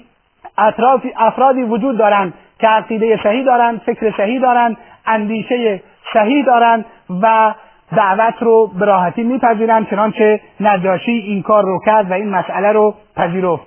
اطراف 0.57 1.05
افرادی 1.17 1.63
وجود 1.63 1.97
دارند. 1.97 2.33
که 2.59 2.67
عقیده 2.67 3.19
صحیح 3.23 3.45
دارند 3.45 3.81
فکر 3.85 4.13
صحیح 4.17 4.41
دارند 4.41 4.77
اندیشه 5.05 5.81
صحیح 6.13 6.45
دارند 6.45 6.85
و 7.21 7.53
دعوت 7.95 8.33
رو 8.39 8.67
به 8.67 8.85
راحتی 8.85 9.23
میپذیرند 9.23 9.89
چنانچه 9.89 10.39
نجاشی 10.59 11.11
این 11.11 11.41
کار 11.41 11.63
رو 11.63 11.79
کرد 11.85 12.11
و 12.11 12.13
این 12.13 12.29
مسئله 12.29 12.71
رو 12.71 12.95
پذیرفت. 13.15 13.63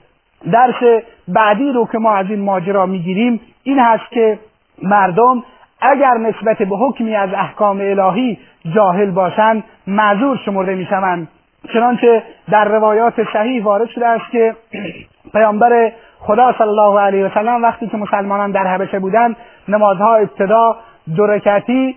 درس 0.53 1.03
بعدی 1.29 1.73
رو 1.73 1.89
که 1.93 1.99
ما 1.99 2.13
از 2.15 2.27
این 2.31 2.41
ماجرا 2.41 2.87
می‌گیریم 2.87 3.41
این 3.63 3.79
هست 3.79 4.11
که 4.11 4.39
مردم 4.83 5.43
اگر 5.81 6.15
نسبت 6.15 6.59
به 6.59 6.77
حکمی 6.77 7.17
از 7.17 7.31
احکام 7.35 7.81
الهی 7.81 8.39
جاهل 8.75 9.11
باشند 9.11 9.65
معذور 9.87 10.39
شمرده 10.45 10.75
می‌شوند. 10.75 11.29
چنانچه 11.73 12.23
در 12.51 12.65
روایات 12.65 13.15
صحیح 13.33 13.65
وارد 13.65 13.89
شده 13.89 14.07
است 14.07 14.31
که 14.33 14.55
پیامبر 15.33 15.93
خدا 16.27 16.55
صلی 16.59 16.69
الله 16.69 17.01
علیه 17.01 17.27
و 17.27 17.29
سلم 17.35 17.63
وقتی 17.63 17.89
که 17.89 17.97
مسلمانان 17.97 18.51
در 18.51 18.67
حبشه 18.67 18.99
بودند 18.99 19.37
نمازها 19.69 20.15
ابتدا 20.15 20.77
دو 21.17 21.27
رکعتی 21.27 21.97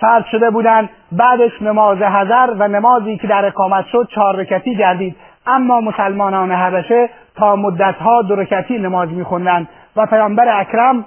فرض 0.00 0.24
شده 0.32 0.50
بودند 0.50 0.88
بعدش 1.12 1.62
نماز 1.62 1.98
حضر 2.02 2.50
و 2.58 2.68
نمازی 2.68 3.16
که 3.16 3.26
در 3.26 3.44
اقامت 3.44 3.86
شد 3.86 4.08
چهار 4.10 4.36
رکعتی 4.36 4.76
گردید. 4.76 5.16
اما 5.46 5.80
مسلمانان 5.80 6.52
حبشه 6.52 7.08
تا 7.36 7.56
مدتها 7.56 8.22
دو 8.22 8.36
رکعتی 8.36 8.78
نماز 8.78 9.08
میخوندند 9.08 9.68
و 9.96 10.06
پیامبر 10.06 10.60
اکرم 10.60 11.04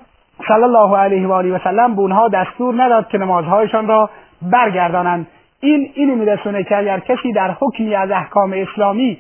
صلی 0.48 0.64
الله 0.64 0.98
علیه 0.98 1.28
و 1.28 1.32
آله 1.32 1.56
و 1.56 1.60
سلم 1.64 1.96
به 1.96 2.02
اونها 2.02 2.28
دستور 2.28 2.84
نداد 2.84 3.08
که 3.08 3.18
نمازهایشان 3.18 3.88
را 3.88 4.10
برگردانند. 4.42 5.28
این 5.60 5.92
اینو 5.94 6.16
میرسونه 6.16 6.64
که 6.64 6.78
اگر 6.78 7.00
کسی 7.00 7.34
در 7.34 7.52
حکمی 7.60 7.96
از 7.96 8.12
احکام 8.12 8.54
اسلامی 8.54 9.18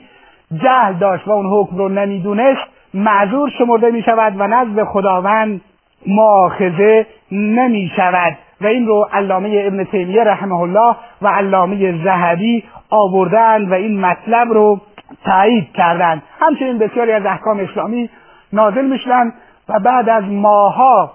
جهل 0.63 0.94
داشت 0.94 1.27
و 1.27 1.32
اون 1.32 1.46
حکم 1.46 1.77
رو 1.77 1.89
نمی‌دونست 1.89 2.79
معذور 2.93 3.50
شمرده 3.58 3.91
می 3.91 4.01
شود 4.01 4.34
و 4.38 4.48
نزد 4.48 4.84
خداوند 4.84 5.62
مؤاخذه 6.08 7.05
نمی 7.31 7.91
شود 7.96 8.38
و 8.62 8.67
این 8.67 8.88
رو 8.88 9.08
علامه 9.13 9.63
ابن 9.65 9.84
تیمیه 9.84 10.24
رحمه 10.24 10.60
الله 10.62 10.96
و 11.22 11.27
علامه 11.27 12.03
ذهبی 12.03 12.63
آوردند 12.89 13.72
و 13.72 13.74
این 13.74 14.00
مطلب 14.00 14.53
رو 14.53 14.81
تایید 15.25 15.72
کردند 15.74 16.24
همچنین 16.39 16.77
بسیاری 16.77 17.12
از 17.12 17.25
احکام 17.25 17.60
اسلامی 17.60 18.10
نازل 18.53 18.86
می‌شدند 18.86 19.34
و 19.69 19.79
بعد 19.79 20.10
از 20.10 20.24
ماها 20.24 21.12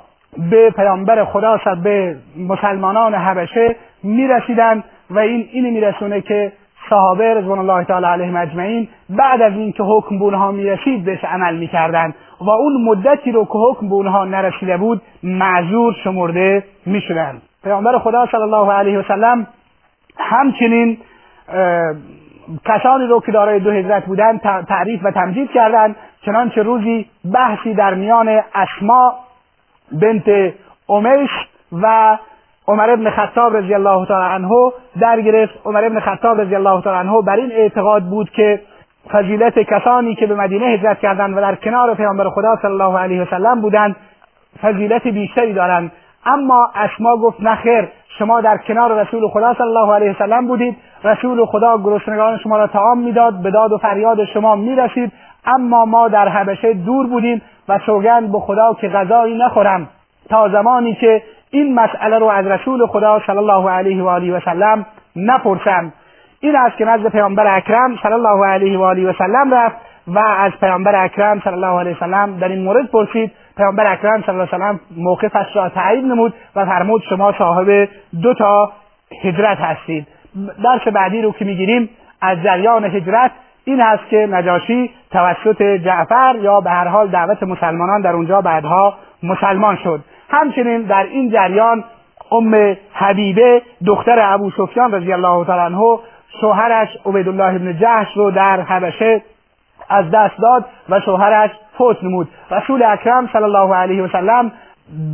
به 0.51 0.71
پیامبر 0.71 1.25
خدا 1.25 1.61
به 1.83 2.17
مسلمانان 2.49 3.15
حبشه 3.15 3.77
می‌رسیدند 4.03 4.85
و 5.11 5.19
این 5.19 5.49
اینی 5.53 5.71
میرسونه 5.71 6.21
که 6.21 6.53
صحابه 6.91 7.35
رضوان 7.35 7.59
الله 7.59 7.85
تعالی 7.85 8.07
علیهم 8.07 8.37
اجمعین 8.37 8.89
بعد 9.11 9.43
از 9.43 9.53
اینکه 9.53 9.83
حکم 9.83 10.19
به 10.19 10.25
اونها 10.25 10.53
می‌رسید 10.53 11.05
بهش 11.05 11.25
عمل 11.25 11.57
می‌کردند 11.57 12.15
و 12.41 12.51
اون 12.51 12.85
مدتی 12.85 13.33
رو 13.33 13.45
که 13.45 13.59
حکم 13.71 13.89
به 13.89 13.95
اونها 13.95 14.25
نرسیده 14.25 14.77
بود 14.77 15.03
معذور 15.23 15.95
شمرده 16.05 16.65
می‌شدند. 16.87 17.43
پیامبر 17.65 17.99
خدا 17.99 18.27
صلی 18.27 18.41
الله 18.41 18.73
علیه 18.73 18.99
وسلم 18.99 19.47
همچنین 20.19 20.99
کسانی 22.65 23.07
رو 23.07 23.21
که 23.21 23.33
دارای 23.33 23.61
دو 23.61 23.71
هجرت 23.71 24.07
بودند 24.07 24.41
تعریف 24.69 25.01
و 25.05 25.11
تمجید 25.11 25.51
کردند 25.51 25.97
چنانچه 26.25 26.63
روزی 26.63 27.07
بحثی 27.33 27.75
در 27.75 27.95
میان 27.95 28.41
اسما 28.55 29.15
بنت 29.93 30.55
امیش 30.89 31.31
و 31.73 32.19
عمر 32.69 32.91
ابن 32.91 33.11
خطاب 33.11 33.57
رضی 33.57 33.75
الله 33.75 34.07
تعالی 34.07 34.35
عنه 34.35 34.73
در 35.01 35.21
گرفت. 35.21 35.55
عمر 35.65 35.85
ابن 35.85 36.01
خطاب 36.01 36.41
رضی 36.41 36.55
الله 36.55 36.83
تعالی 36.83 37.09
عنه 37.09 37.23
بر 37.23 37.37
این 37.37 37.53
اعتقاد 37.53 38.03
بود 38.03 38.31
که 38.31 38.61
فضیلت 39.13 39.59
کسانی 39.59 40.15
که 40.15 40.27
به 40.27 40.35
مدینه 40.35 40.67
هجرت 40.67 40.99
کردند 40.99 41.37
و 41.37 41.41
در 41.41 41.55
کنار 41.55 41.95
پیامبر 41.95 42.29
خدا 42.29 42.57
صلی 42.63 42.71
الله 42.71 42.99
علیه 42.99 43.23
و 43.23 43.25
سلم 43.25 43.61
بودند 43.61 43.97
فضیلت 44.63 45.07
بیشتری 45.07 45.53
دارند. 45.53 45.93
اما 46.27 46.71
اسما 46.75 47.17
گفت 47.17 47.41
نخیر 47.41 47.89
شما 48.19 48.41
در 48.41 48.57
کنار 48.57 49.01
رسول 49.01 49.29
خدا 49.29 49.55
صلی 49.55 49.67
الله 49.67 49.95
علیه 49.95 50.11
و 50.11 50.15
سلم 50.19 50.47
بودید. 50.47 50.77
رسول 51.05 51.45
خدا 51.45 51.79
گرسنگان 51.79 52.39
شما 52.39 52.57
را 52.57 52.67
طعام 52.67 52.99
می‌داد 52.99 53.43
به 53.43 53.51
داد 53.51 53.73
و 53.73 53.79
فریاد 53.79 54.25
شما 54.25 54.57
می‌رسید. 54.57 55.13
اما 55.47 55.85
ما 55.85 56.09
در 56.09 56.29
حبشه 56.29 56.73
دور 56.73 57.07
بودیم 57.07 57.43
و 57.69 57.79
سوگند 57.87 58.33
به 58.33 58.41
خدا 58.41 58.77
که 58.81 58.89
غذایی 58.89 59.39
نخورم. 59.39 59.89
تا 60.29 60.49
زمانی 60.49 60.95
که 60.95 61.23
این 61.55 61.75
مسئله 61.75 62.19
رو 62.19 62.27
از 62.27 62.47
رسول 62.47 62.87
خدا 62.87 63.23
صلی 63.27 63.37
الله 63.37 63.71
علیه 63.71 64.03
و 64.03 64.09
آله 64.09 64.37
و 64.37 64.41
سلم 64.41 64.87
نپرسم. 65.17 65.93
این 66.41 66.57
است 66.57 66.77
که 66.77 66.85
نزد 66.85 67.09
پیامبر 67.09 67.57
اکرم 67.57 67.97
صلی 68.03 68.13
الله 68.13 68.47
علیه 68.47 68.79
و 68.79 68.83
آله 68.83 69.11
و 69.11 69.13
سلم 69.13 69.55
رفت 69.55 69.77
و 70.07 70.19
از 70.19 70.53
پیامبر 70.61 71.05
اکرم 71.05 71.41
صلی 71.41 71.53
الله 71.53 71.81
علیه 71.81 71.93
و 71.93 72.01
سلم 72.01 72.39
در 72.39 72.49
این 72.49 72.65
مورد 72.65 72.91
پرسید. 72.91 73.33
پیامبر 73.57 73.93
اکرم 73.93 74.23
صلی 74.23 74.35
الله 74.35 74.49
علیه 74.53 74.65
و 74.65 74.73
سلم 74.73 74.81
موقفش 74.97 75.57
را 75.57 75.69
تایید 75.69 76.05
نمود 76.05 76.35
و 76.57 76.65
فرمود 76.65 77.03
شما 77.03 77.33
صاحب 77.39 77.89
دو 78.23 78.35
تا 78.35 78.73
هجرت 79.23 79.59
هستید. 79.59 80.07
درس 80.65 80.89
بعدی 80.89 81.23
رو 81.23 81.33
که 81.33 81.45
می‌گیریم 81.45 81.91
از 82.21 82.43
جریان 82.43 82.85
هجرت 82.85 83.31
این 83.65 83.81
است 83.81 84.09
که 84.11 84.29
نجاشی 84.31 84.91
توسط 85.11 85.63
جعفر 85.63 86.37
یا 86.41 86.61
به 86.61 86.71
هر 86.71 86.89
حال 86.89 87.09
دعوت 87.09 87.43
مسلمانان 87.43 88.01
در 88.01 88.13
اونجا 88.13 88.41
بعدها 88.41 88.95
مسلمان 89.23 89.77
شد. 89.77 90.01
همچنین 90.35 90.83
در 90.83 91.03
این 91.03 91.31
جریان 91.31 91.85
ام 92.33 92.77
حبیبه 92.93 93.63
دختر 93.87 94.35
ابو 94.35 94.51
سفیان 94.51 94.93
رضی 94.95 95.13
الله 95.13 95.45
تعالی 95.45 95.75
عنه 95.75 95.99
شوهرش 96.41 96.89
عبیدالله 97.07 97.55
ابن 97.55 97.79
جحش 97.79 98.17
رو 98.17 98.31
در 98.31 98.61
حبشه 98.61 99.23
از 99.89 100.11
دست 100.11 100.39
داد 100.39 100.65
و 100.89 101.01
شوهرش 101.01 101.51
فوت 101.79 102.05
نمود. 102.05 102.29
رسول 102.51 102.83
اکرم 102.83 103.29
صلی 103.33 103.43
الله 103.43 103.75
علیه 103.75 104.03
و 104.03 104.09
سلم 104.09 104.53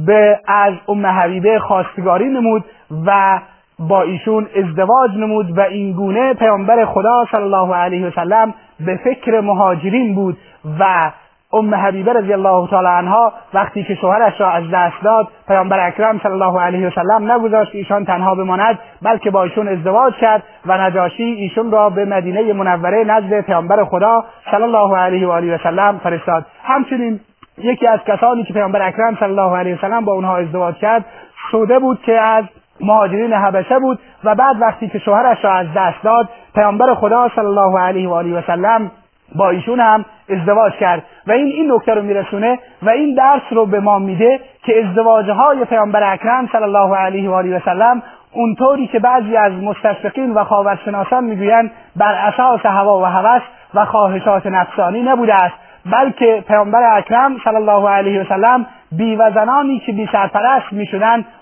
به 0.06 0.40
از 0.46 0.74
ام 0.88 1.06
حبیبه 1.06 1.58
خواستگاری 1.58 2.28
نمود 2.28 2.64
و 3.06 3.40
با 3.78 4.02
ایشون 4.02 4.46
ازدواج 4.56 5.10
نمود 5.16 5.58
و 5.58 5.60
این 5.60 5.92
گونه 5.92 6.34
پیامبر 6.34 6.84
خدا 6.84 7.26
صلی 7.30 7.42
الله 7.42 7.74
علیه 7.74 8.06
و 8.06 8.10
سلم 8.10 8.54
به 8.80 8.96
فکر 9.04 9.40
مهاجرین 9.40 10.14
بود 10.14 10.36
و 10.80 11.10
ام 11.52 11.74
حبیبه 11.74 12.12
رضی 12.12 12.32
الله 12.32 12.68
تعالی 12.68 12.88
عنها 12.88 13.32
وقتی 13.54 13.84
که 13.84 13.94
شوهرش 13.94 14.40
را 14.40 14.50
از 14.50 14.64
دست 14.72 15.02
داد 15.02 15.28
پیامبر 15.48 15.86
اکرم 15.86 16.18
صلی 16.22 16.32
الله 16.32 16.60
علیه 16.60 16.86
و 16.86 16.90
سلم 16.90 17.32
نگذاشت 17.32 17.74
ایشان 17.74 18.04
تنها 18.04 18.34
بماند 18.34 18.78
بلکه 19.02 19.30
با 19.30 19.42
ایشون 19.42 19.68
ازدواج 19.68 20.14
کرد 20.14 20.42
و 20.66 20.78
نجاشی 20.78 21.22
ایشون 21.22 21.70
را 21.70 21.90
به 21.90 22.04
مدینه 22.04 22.52
منوره 22.52 23.04
نزد 23.04 23.40
پیامبر 23.40 23.84
خدا 23.84 24.24
صلی 24.50 24.62
الله 24.62 24.96
علیه 24.96 25.26
و 25.26 25.30
آله 25.30 25.54
و 25.54 25.58
سلم 25.58 25.98
فرستاد. 25.98 26.46
همچنین 26.64 27.20
یکی 27.58 27.86
از 27.86 28.00
کسانی 28.06 28.44
که 28.44 28.52
پیامبر 28.52 28.88
اکرم 28.88 29.16
صلی 29.16 29.28
الله 29.28 29.56
علیه 29.56 29.74
و 29.74 29.78
سلم 29.78 30.04
با 30.04 30.12
اونها 30.12 30.36
ازدواج 30.36 30.74
کرد 30.74 31.04
سوده 31.50 31.78
بود 31.78 32.02
که 32.02 32.20
از 32.20 32.44
مهاجرین 32.80 33.32
حبشه 33.32 33.78
بود 33.78 33.98
و 34.24 34.34
بعد 34.34 34.56
وقتی 34.60 34.88
که 34.88 34.98
شوهرش 34.98 35.44
را 35.44 35.52
از 35.52 35.66
دست 35.76 36.02
داد 36.02 36.28
پیامبر 36.54 36.94
خدا 36.94 37.28
صلی 37.34 37.46
الله 37.46 37.80
علیه 37.80 38.08
و 38.08 38.12
آله 38.12 38.38
و 38.38 38.42
سلم 38.46 38.90
با 39.34 39.50
ایشون 39.50 39.80
هم 39.80 40.04
ازدواج 40.30 40.72
کرد. 40.72 41.02
و 41.26 41.32
این 41.32 41.46
این 41.46 41.72
نکته 41.72 41.94
رو 41.94 42.02
میرسونه 42.02 42.58
و 42.82 42.90
این 42.90 43.14
درس 43.14 43.42
رو 43.50 43.66
به 43.66 43.80
ما 43.80 43.98
میده 43.98 44.40
که 44.62 44.84
ازدواج 44.84 45.30
های 45.30 45.64
پیامبر 45.64 46.12
اکرم 46.12 46.48
صلی 46.52 46.62
الله 46.62 46.96
علیه 46.96 47.30
و 47.30 47.32
آله 47.32 47.56
و 47.56 47.60
سلم 47.64 48.02
اونطوری 48.32 48.86
که 48.86 48.98
بعضی 48.98 49.36
از 49.36 49.52
مستشرقین 49.52 50.34
و 50.34 50.44
خاورشناسان 50.44 51.24
می‌گویند 51.24 51.70
بر 51.96 52.14
اساس 52.14 52.66
هوا 52.66 53.00
و 53.00 53.04
هوس 53.04 53.42
و 53.74 53.84
خواهشات 53.84 54.46
نفسانی 54.46 55.02
نبوده 55.02 55.34
است 55.34 55.54
بلکه 55.92 56.44
پیامبر 56.48 56.96
اکرم 56.98 57.36
صلی 57.44 57.56
الله 57.56 57.88
علیه 57.88 58.20
و 58.20 58.24
سلم 58.24 58.66
بی 58.92 59.16
و 59.16 59.30
زنانی 59.30 59.78
که 59.78 59.92
بی 59.92 60.08
سرپرست 60.12 60.66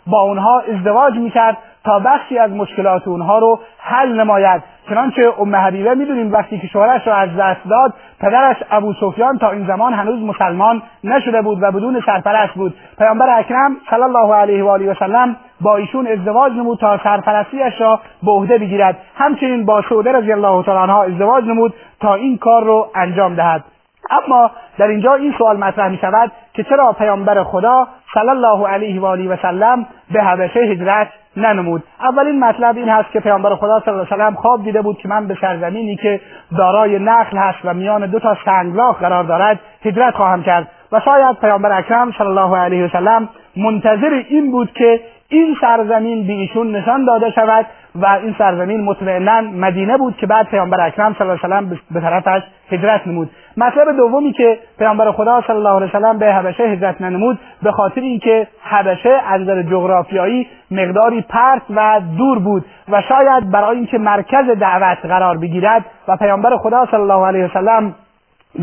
با 0.07 0.21
اونها 0.21 0.61
ازدواج 0.61 1.15
می‌کرد 1.15 1.57
تا 1.85 1.99
بخشی 1.99 2.39
از 2.39 2.51
مشکلات 2.51 3.09
اونها 3.09 3.39
رو 3.39 3.61
حل 3.79 4.21
نماید. 4.21 4.63
چنانچه 4.89 5.33
ام 5.39 5.57
حبیبه 5.57 5.95
می‌دونیم 5.95 6.33
وقتی 6.33 6.59
که 6.59 6.67
شوهرش 6.67 7.07
را 7.07 7.15
از 7.15 7.29
دست 7.39 7.61
داد 7.71 7.95
پدرش 8.21 8.57
ابو 8.71 8.95
سفیان 9.01 9.39
تا 9.39 9.51
این 9.51 9.67
زمان 9.67 9.93
هنوز 9.93 10.23
مسلمان 10.23 10.83
نشده 11.05 11.43
بود 11.43 11.63
و 11.63 11.73
بدون 11.73 12.03
سرپرست 12.07 12.55
بود. 12.55 12.75
پیامبر 12.99 13.39
اکرم 13.39 13.77
صلی 13.91 14.03
الله 14.03 14.35
علیه 14.35 14.65
و 14.65 14.69
آله 14.69 14.91
و 14.91 14.95
سلم 14.95 15.37
با 15.61 15.77
ایشون 15.77 16.07
ازدواج 16.07 16.53
نمود 16.53 16.79
تا 16.79 16.99
سرپرستیش 17.05 17.81
را 17.81 18.01
به 18.23 18.31
عهده 18.31 18.59
بگیرد. 18.59 18.97
همچنین 19.17 19.65
با 19.65 19.83
سعوده 19.89 20.13
رضی 20.13 20.33
الله 20.33 20.63
تعالی 20.63 20.83
عنها 20.83 21.03
ازدواج 21.03 21.45
نمود 21.45 21.75
تا 22.01 22.15
این 22.15 22.39
کار 22.39 22.65
رو 22.65 22.91
انجام 22.95 23.35
دهد. 23.35 23.65
اما 24.11 24.51
در 24.79 24.87
اینجا 24.87 25.15
این 25.15 25.35
سوال 25.39 25.57
مطرح 25.57 25.89
می 25.89 25.99
شود 25.99 26.33
که 26.55 26.63
چرا 26.63 26.93
پیامبر 26.93 27.43
خدا 27.43 27.89
صلی 28.15 28.29
الله 28.29 28.69
علیه 28.69 29.01
و 29.01 29.05
آله 29.05 29.29
و 29.29 29.37
سلم 29.43 29.87
به 30.11 30.23
حبشه 30.23 30.61
هجرت 30.61 31.09
ننمود. 31.39 31.83
اولین 32.01 32.45
مطلب 32.45 32.77
این 32.77 32.89
هست 32.89 33.11
که 33.13 33.21
پیامبر 33.21 33.55
خدا 33.55 33.81
صلی 33.81 33.95
الله 33.95 34.07
علیه 34.07 34.15
و 34.15 34.17
سلم 34.17 34.35
خواب 34.35 34.65
دیده 34.65 34.83
بود 34.83 34.99
که 34.99 35.09
من 35.09 35.27
به 35.27 35.37
سرزمینی 35.41 35.97
که 35.97 36.21
دارای 36.59 36.99
نخل 36.99 37.37
هست 37.37 37.59
و 37.65 37.75
میان 37.75 38.07
دو 38.07 38.19
تا 38.19 38.37
سنگلاخ 38.45 38.99
قرار 39.01 39.25
دارد 39.25 39.61
هجرت 39.85 40.15
خواهم 40.15 40.43
کرد. 40.43 40.69
و 40.93 41.01
شاید 41.01 41.37
پیامبر 41.41 41.79
اکرم 41.79 42.13
صلی 42.19 42.27
الله 42.27 42.57
علیه 42.57 42.85
و 42.85 42.89
سلم 42.89 43.29
منتظر 43.57 44.23
این 44.29 44.51
بود 44.51 44.73
که 44.73 45.01
این 45.29 45.57
سرزمین 45.61 46.27
به 46.27 46.33
ایشون 46.33 46.77
نشان 46.77 47.05
داده 47.05 47.31
شود 47.31 47.67
و 47.95 48.07
این 48.07 48.35
سرزمین 48.39 48.85
مطمئنا 48.85 49.41
مدینه 49.41 49.97
بود 49.97 50.17
که 50.17 50.27
بعد 50.27 50.47
پیامبر 50.47 50.87
اکرم 50.87 51.15
صلی 51.19 51.29
الله 51.29 51.45
علیه 51.45 51.73
و 51.73 51.77
به 51.91 52.01
طرفش 52.01 52.43
هجرت 52.71 53.07
نمود. 53.07 53.31
مطلب 53.57 53.97
دومی 53.97 54.33
که 54.33 54.59
پیامبر 54.79 55.13
خدا 55.13 55.43
صلی 55.47 55.57
الله 55.57 55.77
علیه 55.77 55.91
و 55.99 56.15
به 56.15 56.35
حبشه 56.35 56.65
هجرت 56.65 57.01
ننمود 57.01 57.39
به 57.63 57.73
خاطر 57.73 58.01
اینکه 58.01 58.47
حبشه 58.63 59.21
از 59.29 59.41
نظر 59.41 59.63
جغرافیایی 59.63 60.47
مقداری 60.71 61.23
پرت 61.23 61.63
و 61.71 62.01
دور 62.19 62.39
بود 62.39 62.65
و 62.89 63.03
شاید 63.09 63.51
برای 63.51 63.77
اینکه 63.77 63.99
مرکز 63.99 64.59
دعوت 64.61 64.99
قرار 65.07 65.39
بگیرد 65.39 65.85
و 66.09 66.17
پیامبر 66.17 66.57
خدا 66.57 66.87
صلی 66.91 67.01
الله 67.01 67.27
علیه 67.27 67.51
و 67.55 67.91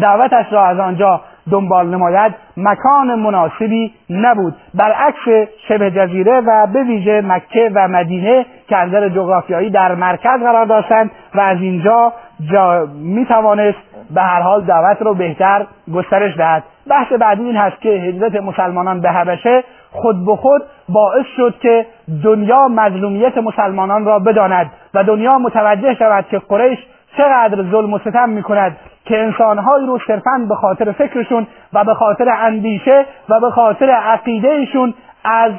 دعوتش 0.02 0.46
را 0.54 0.66
از 0.66 0.80
آنجا 0.80 1.22
دنبال 1.52 1.88
نماید 1.88 2.36
مکان 2.58 3.16
مناسبی 3.16 3.94
نبود. 4.10 4.56
برعکس 4.74 5.50
شبه 5.68 5.92
جزیره 5.92 6.42
و 6.42 6.68
به 6.68 6.84
ویژه 6.84 7.22
مکه 7.22 7.72
و 7.76 7.88
مدینه 7.88 8.46
که 8.68 8.78
از 8.78 8.92
جغرافیایی 8.92 9.70
در 9.70 9.96
مرکز 9.96 10.40
قرار 10.40 10.66
داشتند 10.66 11.12
و 11.36 11.42
از 11.42 11.58
اینجا 11.62 12.14
جا 12.52 12.88
می 13.04 13.26
توانست 13.26 13.78
به 14.16 14.22
هر 14.22 14.42
حال 14.42 14.62
دعوت 14.62 15.02
رو 15.02 15.14
بهتر 15.14 15.66
گسترش 15.94 16.38
دهد. 16.38 16.64
بحث 16.90 17.12
بعدی 17.14 17.44
این 17.44 17.56
هست 17.56 17.82
که 17.82 17.90
هجرت 17.90 18.36
مسلمانان 18.36 19.02
به 19.02 19.12
حبشه 19.12 19.64
خود 19.92 20.26
به 20.26 20.36
خود 20.36 20.62
باعث 20.90 21.26
شد 21.38 21.56
که 21.62 21.86
دنیا 22.24 22.68
مظلومیت 22.68 23.38
مسلمانان 23.38 24.06
را 24.06 24.20
بداند 24.20 24.72
و 24.94 25.04
دنیا 25.04 25.38
متوجه 25.38 25.94
شود 25.94 26.26
که 26.32 26.40
قریش 26.40 26.80
چقدر 27.18 27.64
ظلم 27.72 27.94
و 27.94 28.00
ستم 28.00 28.30
می 28.30 28.44
کند 28.44 28.78
که 29.06 29.24
انسانهایی 29.24 29.88
رو 29.88 30.00
صرفا 30.08 30.46
به 30.50 30.56
خاطر 30.56 30.92
فکرشون 30.92 31.48
و 31.74 31.84
به 31.84 31.94
خاطر 31.94 32.30
اندیشه 32.30 33.06
و 33.30 33.40
به 33.40 33.52
خاطر 33.52 33.90
عقیدهشون 33.90 34.94
از 35.24 35.52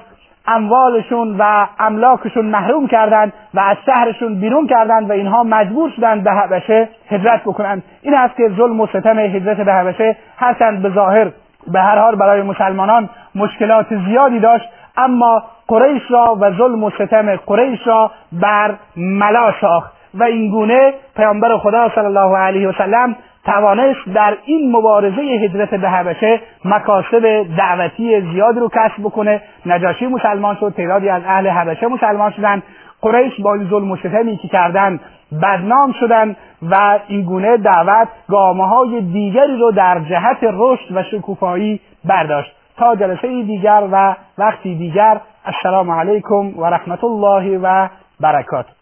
اموالشون 0.46 1.36
و 1.38 1.66
املاکشون 1.78 2.44
محروم 2.44 2.86
کردند 2.86 3.32
و 3.54 3.60
از 3.60 3.76
شهرشون 3.86 4.40
بیرون 4.40 4.66
کردند 4.66 5.10
و 5.10 5.12
اینها 5.12 5.42
مجبور 5.42 5.90
شدند 5.96 6.24
به 6.24 6.32
حبشه 6.32 6.88
هجرت 7.10 7.42
بکنند. 7.42 7.82
این 8.02 8.14
است 8.14 8.36
که 8.36 8.48
ظلم 8.56 8.80
و 8.80 8.86
ستم 8.86 9.18
هجرت 9.18 9.56
به 9.56 9.72
حبشه 9.72 10.16
هرچند 10.36 10.82
به 10.82 10.90
ظاهر. 10.90 11.30
به 11.72 11.80
هر 11.80 11.98
حال 11.98 12.14
برای 12.16 12.42
مسلمانان 12.42 13.08
مشکلات 13.34 13.86
زیادی 14.08 14.40
داشت 14.40 14.68
اما 14.96 15.42
قریش 15.68 16.02
را 16.10 16.36
و 16.40 16.50
ظلم 16.50 16.84
و 16.84 16.90
ستم 16.90 17.36
قریش 17.36 17.86
را 17.86 18.10
بر 18.32 18.74
ملا 18.96 19.52
ساخت. 19.60 19.96
و 20.14 20.22
اینگونه 20.22 20.94
پیامبر 21.16 21.58
خدا 21.58 21.90
صلی 21.94 22.04
الله 22.04 22.36
علیه 22.36 22.68
و 22.68 22.72
سلم 22.72 23.16
توانست 23.46 24.08
در 24.14 24.36
این 24.44 24.76
مبارزه 24.76 25.20
هجرت 25.20 25.74
به 25.74 25.90
حبشه 25.90 26.40
مکاسب 26.64 27.46
دعوتی 27.58 28.20
زیادی 28.20 28.60
رو 28.60 28.68
کسب 28.68 29.02
بکنه. 29.02 29.42
نجاشی 29.66 30.06
مسلمان 30.06 30.56
شد 30.60 30.74
تعدادی 30.76 31.08
از 31.08 31.22
اهل 31.26 31.48
حبشه 31.48 31.86
مسلمان 31.86 32.30
شدن. 32.30 32.62
قریش 33.02 33.40
با 33.40 33.54
این 33.54 33.68
ظلم 33.68 33.90
و 33.90 33.96
ستمی 33.96 34.36
که 34.36 34.48
کردن 34.48 35.00
بدنام 35.42 35.92
شدن 36.00 36.36
و 36.70 36.98
این 37.08 37.22
گونه 37.22 37.56
دعوت 37.56 38.08
گامه 38.28 38.68
های 38.68 39.00
دیگری 39.00 39.56
رو 39.58 39.70
در 39.70 40.00
جهت 40.00 40.38
رشد 40.42 40.96
و 40.96 41.02
شکوفایی 41.02 41.80
برداشت. 42.04 42.52
تا 42.76 42.96
جلسه 42.96 43.42
دیگر 43.42 43.88
و 43.92 44.14
وقتی 44.38 44.74
دیگر 44.74 45.20
السلام 45.44 45.90
علیکم 45.90 46.58
و 46.58 46.64
رحمت 46.66 47.04
الله 47.04 47.58
و 47.58 47.88
برکاته. 48.20 48.75